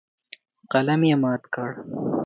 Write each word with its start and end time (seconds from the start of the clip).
قلم 0.71 1.01
یې 1.09 1.15
مات 1.21 1.43
کړ. 1.53 1.71